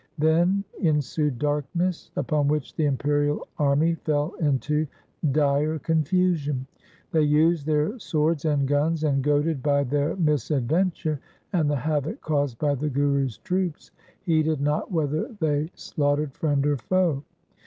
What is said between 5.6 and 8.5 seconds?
confusion. They used their swords